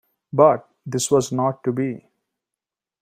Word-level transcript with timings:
But 0.33 0.67
this 0.83 1.11
was 1.11 1.31
not 1.31 1.63
to 1.63 1.71
be. 1.71 2.09